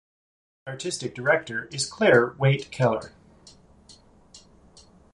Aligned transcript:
Its 0.01 0.07
current 0.65 0.73
artistic 0.81 1.13
director 1.13 1.65
is 1.65 1.85
Clare 1.85 2.31
Waight 2.39 2.71
Keller. 2.71 3.11